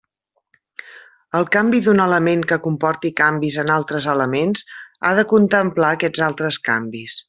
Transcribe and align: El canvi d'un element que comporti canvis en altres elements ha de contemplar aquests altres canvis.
El 1.39 1.45
canvi 1.55 1.81
d'un 1.89 2.01
element 2.07 2.41
que 2.53 2.59
comporti 2.65 3.13
canvis 3.23 3.61
en 3.67 3.73
altres 3.77 4.11
elements 4.17 4.67
ha 5.11 5.17
de 5.21 5.31
contemplar 5.37 5.97
aquests 6.01 6.29
altres 6.33 6.65
canvis. 6.71 7.19